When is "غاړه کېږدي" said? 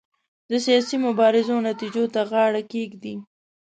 2.31-3.15